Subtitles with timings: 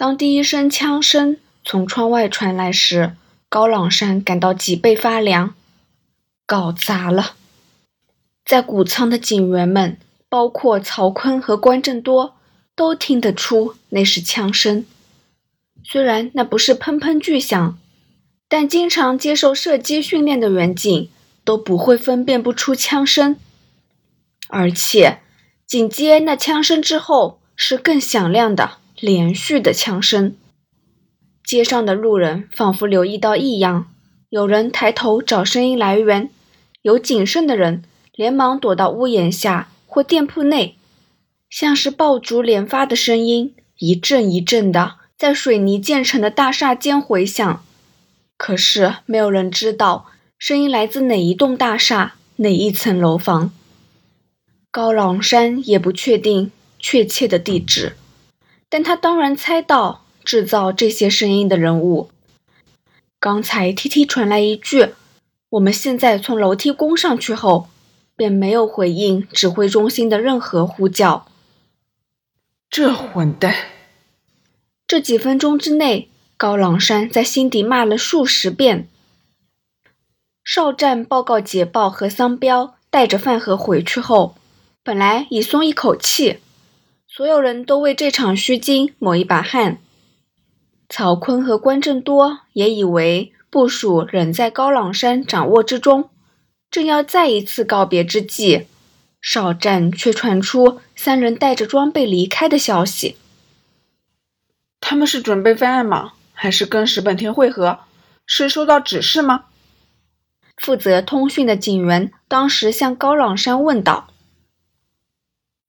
[0.00, 3.16] 当第一声枪声从窗外传来时，
[3.50, 5.52] 高朗山感到脊背发凉。
[6.46, 7.34] 搞砸了！
[8.46, 9.98] 在谷仓的警员们，
[10.30, 12.34] 包括曹坤和关正多，
[12.74, 14.86] 都听得出那是枪声。
[15.84, 17.78] 虽然那不是砰砰巨响，
[18.48, 21.10] 但经常接受射击训练的远警
[21.44, 23.36] 都不会分辨不出枪声。
[24.48, 25.20] 而且，
[25.66, 30.36] 紧接那枪声之后是更响亮的连续的枪声。
[31.42, 33.90] 街上的路人仿佛留意到异样，
[34.28, 36.30] 有人抬头找声音来源。
[36.82, 37.82] 有谨慎的人
[38.14, 40.76] 连忙躲到屋檐下或店铺内，
[41.48, 47.64] 像是爆竹连发的声音，一阵一阵的在水泥建成的大厦间回响。
[48.36, 50.06] 可是没有人知道
[50.38, 53.52] 声音来自哪一栋大厦、哪一层楼房。
[54.70, 57.96] 高朗山也不确定确切的地址，
[58.70, 62.10] 但他当然猜到制造这些声音的人物。
[63.18, 64.94] 刚才 T T 传来一句。
[65.50, 67.68] 我们现在从楼梯攻上去后，
[68.14, 71.26] 便没有回应指挥中心的任何呼叫。
[72.70, 73.52] 这混蛋！
[74.86, 78.88] 这几分钟之内，高朗山在心底骂了数十遍。
[80.44, 84.36] 哨站报告捷报和桑彪带着饭盒回去后，
[84.84, 86.38] 本来已松一口气，
[87.12, 89.78] 所有人都为这场虚惊抹一把汗。
[90.88, 93.32] 曹坤和关正多也以为。
[93.50, 96.08] 部署仍在高朗山掌握之中，
[96.70, 98.66] 正要再一次告别之际，
[99.20, 103.16] 哨站却传出三人带着装备离开的消息。
[104.80, 106.12] 他们是准备翻案吗？
[106.32, 107.80] 还是跟石本天会合？
[108.24, 109.46] 是收到指示吗？
[110.56, 114.10] 负责通讯的警员当时向高朗山问道：“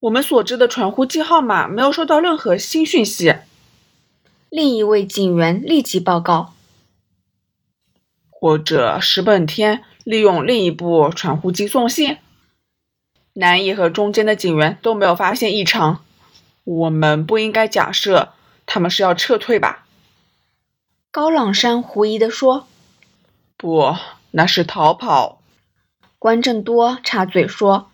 [0.00, 3.36] 我们所知的传呼机号码没有收到任何新讯息。”
[4.50, 6.54] 另一位警员立即报告。
[8.30, 12.16] 或者石本天利用另一部传呼机送信，
[13.34, 16.02] 南一和中间的警员都没有发现异常。
[16.64, 18.32] 我们不应该假设
[18.64, 19.84] 他们是要撤退吧？
[21.10, 22.66] 高朗山狐疑地说
[23.58, 23.94] ：“不，
[24.30, 25.42] 那是逃跑。”
[26.18, 27.89] 关正多插嘴说：“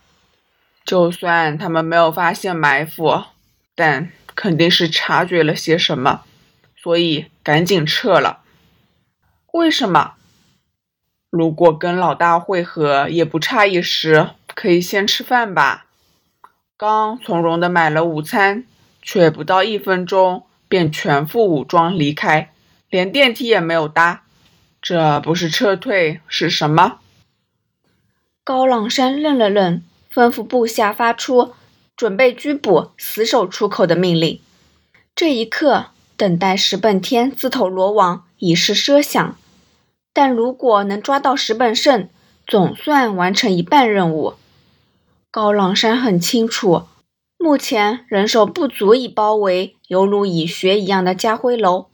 [0.87, 3.25] 就算他们没有发现埋伏，
[3.75, 6.21] 但肯定是察觉了些什么，
[6.77, 8.39] 所以赶紧撤了。
[9.51, 10.13] 为什么？”
[11.29, 15.87] 如果跟老大会合也不差一时，可以先吃饭吧。
[16.77, 18.63] 刚从容的买了午餐，
[19.01, 22.53] 却不到一分钟便全副武装离开，
[22.89, 24.23] 连电梯也没有搭。
[24.81, 26.99] 这不是撤退是什么？
[28.45, 29.83] 高朗山愣了愣，
[30.17, 31.53] 吩咐部下发出
[31.95, 34.39] 准备拘捕、死守出口的命令。
[35.15, 39.37] 这一刻，等待石本天自投罗网已是奢想。
[40.13, 42.09] 但如果能抓到石本胜，
[42.47, 44.33] 总算完成一半任务。
[45.29, 46.87] 高朗山很清楚，
[47.37, 51.85] 目前人手不足以包围犹如蚁穴一样的家辉楼，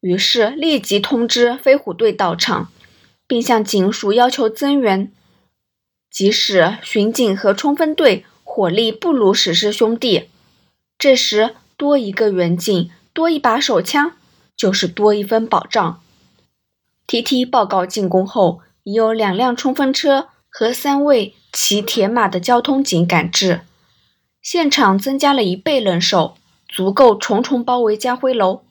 [0.00, 2.68] 于是立即通知飞虎队到场，
[3.26, 5.10] 并向警署要求增援。
[6.10, 10.28] 即使巡警和冲锋队火力不如史诗兄弟，
[10.98, 14.12] 这时多一个远警，多一把手枪，
[14.56, 16.02] 就是多一分保障。
[17.06, 23.60] T.T 报告进攻后，已有两辆冲锋车和三位骑铁马的交通警赶至，
[24.42, 26.36] 现场增加了一倍人手，
[26.68, 28.62] 足够重重包围家辉楼。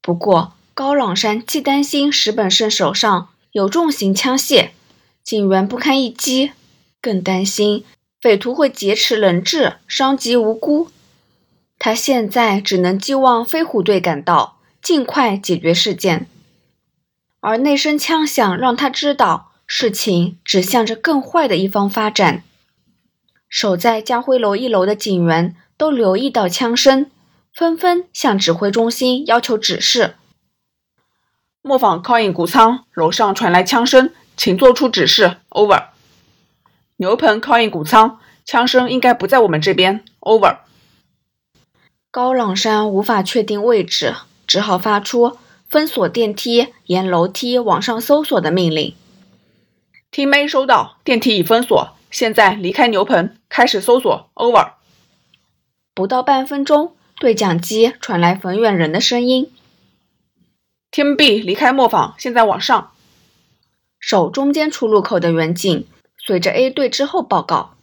[0.00, 4.70] 不过，高朗山既担心石本胜手上有重型枪械，
[5.24, 6.52] 警员不堪一击，
[7.00, 7.84] 更担心
[8.20, 10.88] 匪徒会劫持人质，伤及无辜。
[11.78, 16.28] 他现在只能寄望飞虎队赶到，尽快解决事件。
[17.40, 22.44] 而那声枪响让他知道事情指向着更坏的一方发展。
[23.48, 27.10] 守在家辉楼一楼的警员都留意到枪声，
[27.52, 30.14] 纷纷向指挥中心要求指示。
[31.62, 35.36] 磨坊靠近谷仓，楼上传来枪声，请做出指示。
[35.50, 35.86] Over。
[36.96, 40.04] 牛棚靠近谷仓，枪声应该不在我们这边。
[40.20, 40.58] Over。
[42.10, 44.14] 高朗山无法确定位置，
[44.46, 45.38] 只好发出。
[45.68, 48.94] 封锁电梯，沿楼梯往上搜索的命令。
[50.10, 54.28] Team A 收到，电梯已封锁，现在离开牛棚，开始搜索。
[54.34, 54.72] Over。
[55.94, 59.50] 不到半分钟，对讲机传来冯远人的声音
[60.90, 62.91] ：Team B 离开磨坊，现在往上。
[64.02, 65.86] 守中间出入口的远景
[66.18, 67.76] 随着 A 队之后报告。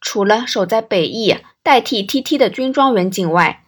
[0.00, 3.62] 除了守在北翼代替 TT 的军装远景外。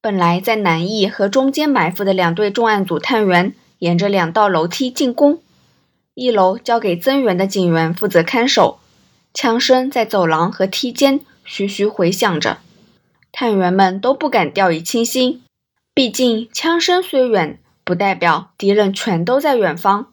[0.00, 5.42] 本来在南翼和中间埋伏的两队重案组探员，沿着两道楼梯进攻。
[6.14, 8.78] 一楼交给增援的警员负责看守，
[9.34, 12.58] 枪声在走廊和梯间徐徐回响着。
[13.32, 15.42] 探员们都不敢掉以轻心，
[15.92, 20.06] 毕竟枪声虽远，不代表敌人全都在远方。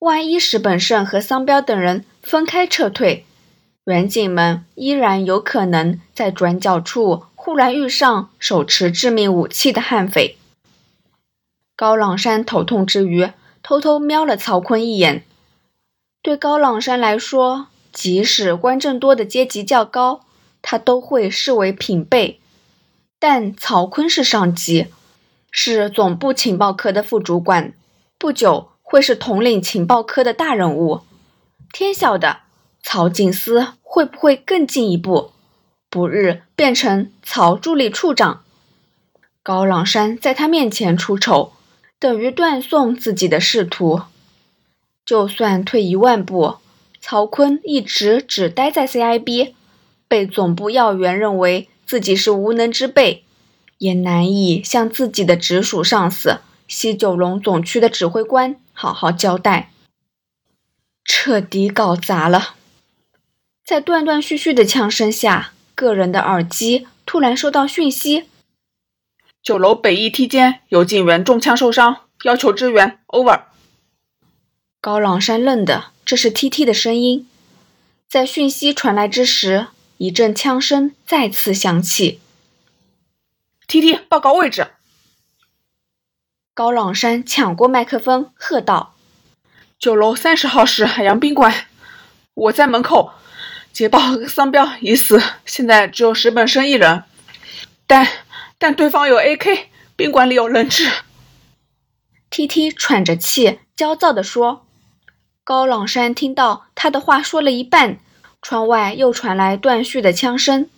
[0.00, 3.26] 万一石本胜和桑彪等人分开撤退，
[3.84, 10.38] 远景们依然有可能在转角处忽然遇上手持致命武器的悍匪。
[11.76, 13.30] 高朗山头痛之余，
[13.62, 15.22] 偷偷瞄了曹坤一眼。
[16.22, 20.22] 对高朗山来说，即使关正多的阶级较高，
[20.62, 22.40] 他都会视为平辈。
[23.18, 24.86] 但曹坤是上级，
[25.50, 27.74] 是总部情报科的副主管，
[28.18, 28.69] 不久。
[28.90, 31.02] 会是统领情报科的大人物，
[31.72, 32.38] 天晓得
[32.82, 35.30] 曹警司会不会更进一步，
[35.88, 38.42] 不日变成曹助理处长。
[39.44, 41.52] 高朗山在他面前出丑，
[42.00, 44.00] 等于断送自己的仕途。
[45.06, 46.56] 就算退一万步，
[47.00, 49.52] 曹坤一直只待在 CIB，
[50.08, 53.22] 被总部要员认为自己是无能之辈，
[53.78, 58.56] 也难以向自己的直属上司西九龙总区的指挥官。
[58.80, 59.74] 好好交代，
[61.04, 62.54] 彻底搞砸了。
[63.62, 68.30] 在断断续续的枪声下，个人的耳机突然收到讯息：
[69.42, 72.98] 九楼北翼梯间有警员中枪受伤，要求支援。
[73.08, 73.42] Over。
[74.80, 77.28] 高朗山愣的，这是 TT 的声音。
[78.08, 79.66] 在讯息传来之时，
[79.98, 82.18] 一阵枪声再次响起。
[83.68, 84.68] TT 报告位置。
[86.60, 88.94] 高朗山抢过麦克风，喝道
[89.80, 91.68] ：“九楼三十号是海洋宾馆，
[92.34, 93.14] 我在门口。
[93.72, 97.04] 捷豹和桑彪已死，现在只有石本生一人。
[97.86, 98.06] 但
[98.58, 100.92] 但对方有 AK，宾馆里有人质。
[102.28, 104.66] ”T T 喘着气，焦躁地说。
[105.42, 107.98] 高朗山听到他的话说了一半，
[108.42, 110.68] 窗外又传来断续的枪声。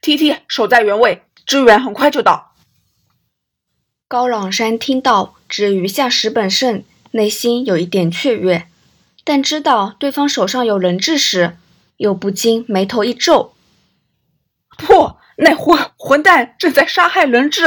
[0.00, 2.47] T T 守在原位，支援很快就到。
[4.08, 8.66] 高朗山听到只余下石本胜，内心有一点雀跃，
[9.22, 11.58] 但知道对方手上有人质时，
[11.98, 13.52] 又不禁眉头一皱。
[14.78, 17.66] 不，那混混蛋正在杀害人质。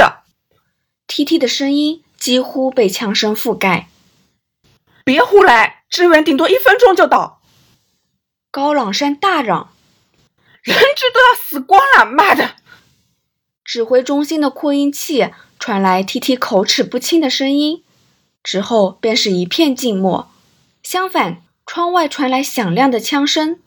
[1.06, 3.90] T T 的声音几乎被枪声覆盖。
[5.04, 7.40] 别胡来，支援顶多一分钟就到。
[8.50, 9.72] 高朗山大嚷
[10.64, 12.56] ：“人质都要死光了，妈的！”
[13.72, 15.30] 指挥中心的扩音器。
[15.58, 17.86] 传来 T T 口齿不清的声音，
[18.44, 20.30] 之后便是一片静默。
[20.84, 23.62] 相反，窗外传来响亮的枪声。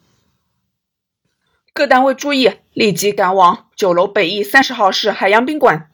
[1.73, 5.89] 各单位注意，立即赶往九楼北翼三十号室海洋宾馆。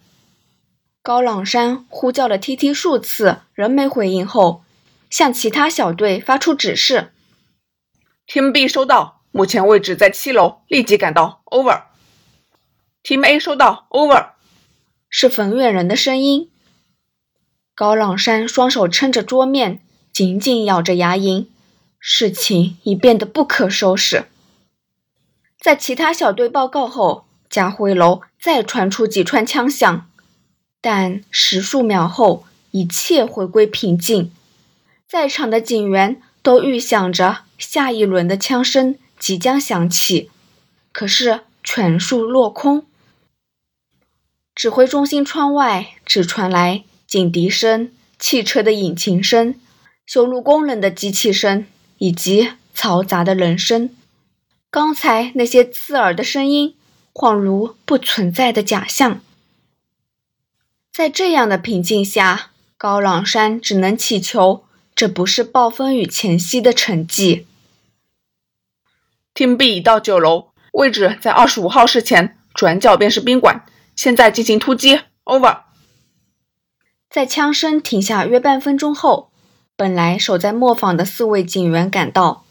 [1.04, 4.64] 高朗山呼叫了 T T 数次，仍没回应后，
[5.08, 7.12] 向其他小队发出指示
[8.26, 11.42] T.M.B 收到，目前位置在七楼，立即赶到。
[11.44, 11.89] Over。
[13.02, 13.86] Team A 收到。
[13.90, 14.30] Over。
[15.08, 16.50] 是冯远人的声音。
[17.74, 19.80] 高朗山双手撑着桌面，
[20.12, 21.46] 紧紧咬着牙龈，
[21.98, 24.26] 事情已变得不可收拾。
[25.58, 30.08] 在其他小队报告后，家辉楼再传出几串枪响，
[30.80, 34.30] 但十数秒后，一切回归平静。
[35.08, 40.30] 在场的警员都预想着下一轮的枪声即将响起，
[40.92, 42.86] 可是全数落空。
[44.60, 49.58] 指挥中心窗外只传来警笛声、汽车的引擎声、
[50.04, 51.64] 修路工人的机器声
[51.96, 53.88] 以及嘈杂的人声。
[54.70, 56.76] 刚才那些刺耳的声音，
[57.14, 59.22] 恍如不存在的假象。
[60.92, 64.64] 在这样的平静下，高朗山只能祈求
[64.94, 67.46] 这不是暴风雨前夕的沉寂。
[69.34, 73.64] Team B 已到九楼，位置在二十五号室前，转角便是宾馆。
[74.00, 75.58] 现在进行突击，Over。
[77.10, 79.30] 在枪声停下约半分钟后，
[79.76, 82.46] 本来守在磨坊的四位警员赶到。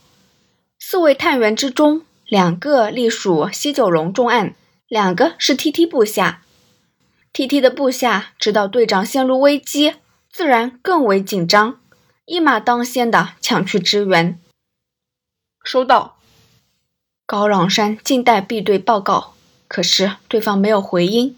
[0.77, 4.53] 四位探员之中，两个隶属西九龙重案，
[4.87, 6.43] 两个是 TT 部下。
[7.33, 9.95] TT 的部下知道队长陷入危机，
[10.31, 11.79] 自然更为紧张，
[12.25, 14.39] 一马当先的抢去支援。
[15.63, 16.19] 收到。
[17.25, 19.33] 高朗山静待 B 队报告，
[19.69, 21.37] 可是对方没有回音。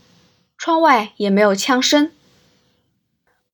[0.57, 2.11] 窗外也没有枪声。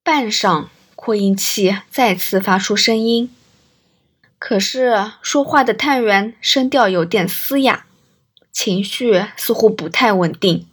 [0.04, 3.34] 半晌，扩音器再次发出声音，
[4.38, 7.86] 可是说话的探员声调有点嘶哑，
[8.52, 10.68] 情绪似乎不太稳定。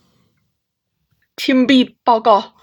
[1.37, 2.55] 听 B 报告，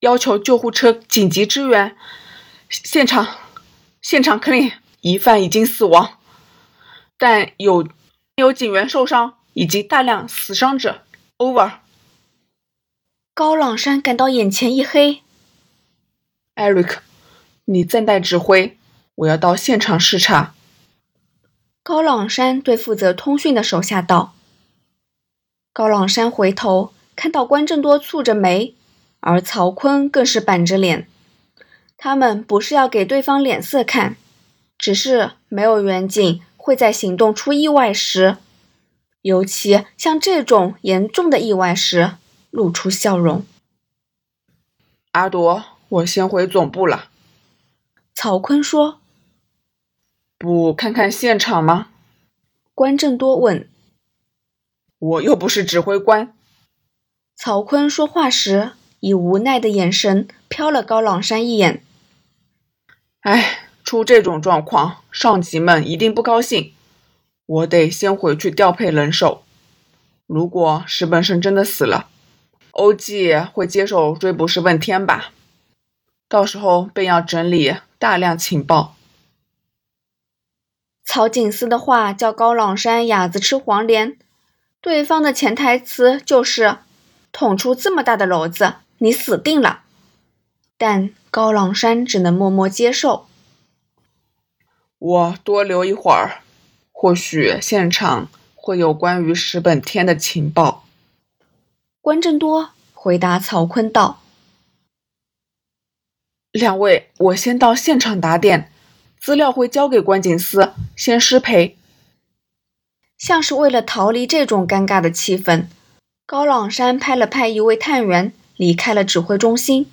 [0.00, 1.96] 要求救护车紧急支援。
[2.68, 3.26] 现场，
[4.02, 4.70] 现场肯定
[5.00, 6.18] 疑犯已经死亡，
[7.16, 7.88] 但有
[8.36, 11.02] 有警员受伤以及大量死伤者。
[11.38, 11.72] Over。
[13.34, 15.22] 高朗山感到眼前一黑。
[16.54, 16.98] Eric，
[17.64, 18.78] 你暂代指挥，
[19.16, 20.54] 我要到现场视察。
[21.82, 24.34] 高朗山对负责通讯的手下道。
[25.72, 26.92] 高朗山回头。
[27.16, 28.76] 看到关正多蹙着眉，
[29.18, 31.08] 而曹坤更是板着脸。
[31.96, 34.14] 他们不是要给对方脸色看，
[34.78, 38.36] 只是没有远景会在行动出意外时，
[39.28, 42.12] 尤其像这种严重的意外时，
[42.50, 43.44] 露出笑容。
[45.10, 47.10] 阿朵，我先回总部了。
[48.14, 49.00] 曹坤说
[50.38, 51.88] ：“不看看现场吗？”
[52.74, 53.68] 关正多问
[54.98, 56.32] ：“我又不是指挥官。”
[57.36, 58.70] 曹坤说话时，
[59.00, 61.84] 以无奈的眼神瞟了高朗山一眼。
[63.20, 66.72] 哎，出这种状况，上级们一定不高兴。
[67.48, 69.42] 我得先回去调配人手。
[70.26, 72.10] 如果石本胜真的死了，
[72.72, 75.32] 欧记会接手追捕石本天吧？
[76.28, 78.94] 到时候便要整理大量情报。
[81.02, 84.18] 曹景思的话叫高朗山哑子吃黄连，
[84.82, 86.78] 对方的潜台词就是。
[87.30, 89.82] 捅出这么大的篓子，你死定了！
[90.78, 93.26] 但高朗山只能默默接受。
[94.98, 96.40] 我多留一会儿，
[97.00, 100.84] 或许现场会有关于石本天的情报。
[102.00, 104.20] 关正多回答曹坤道
[106.50, 108.72] ：“两位，我先到现场打点，
[109.20, 111.76] 资料会交给关警司，先失陪。”
[113.16, 115.66] 像是为了逃离这种尴尬的气氛。
[116.26, 119.88] 高朗山拍了拍一位探员，离开了指挥中心。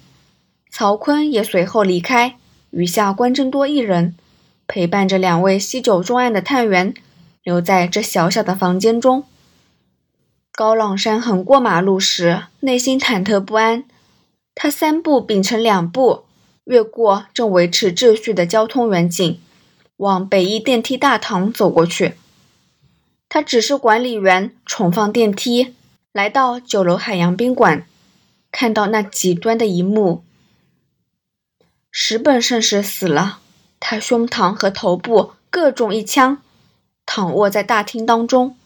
[0.72, 2.40] 曹坤也随后离开，
[2.72, 4.16] 余下关正多一人
[4.68, 6.94] 陪伴着两位西九重案的探员，
[7.44, 9.24] 留在这小小的房间中。
[10.52, 13.84] 高朗山横过马路时，内心忐忑不安。
[14.54, 16.24] 他三步并成两步，
[16.64, 19.40] 越过正维持秩序的交通员警，
[19.98, 22.14] 往北一电梯大堂走过去。
[23.28, 25.76] 他指示管理员重放电梯。
[26.14, 27.86] 来到九楼海洋宾馆，
[28.50, 30.24] 看到那极端的一幕：
[31.92, 33.40] 石本胜是死了，
[33.88, 36.42] 他胸膛和头部各中一枪，
[37.06, 38.58] 躺卧在大厅当中。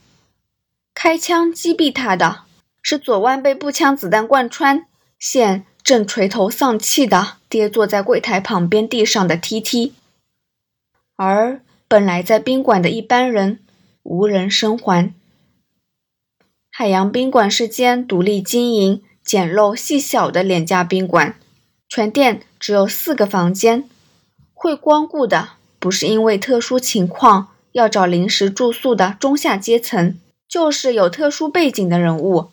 [0.94, 2.44] 开枪击毙他的
[2.82, 4.86] 是左腕被步枪子弹贯穿，
[5.20, 9.94] 现正垂头丧气的跌坐在柜台旁边地上的 T T，
[11.18, 11.60] 而
[11.90, 13.60] 本来在宾馆的一般人
[14.04, 15.14] 无人生还。
[16.72, 21.36] 海洋宾馆是间独立经营、简陋细小的廉价宾馆，
[21.90, 23.90] 全店只有四个房间。
[24.62, 32.50] 会光顾的不是因为特殊情况要找临时住宿的中下阶层，就是有特殊背景的人物，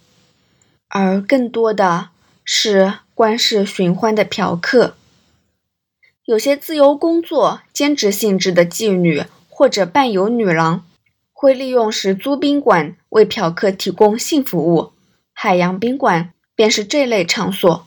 [0.86, 2.10] 而更多的
[2.44, 4.94] 是官事寻欢的嫖客。
[6.24, 10.84] 有些自由工作、兼职性质的妓女或者伴游女郎。
[11.38, 14.92] 会利用时租宾馆为嫖客提供性服务，
[15.34, 17.85] 海洋宾馆便是这类场所。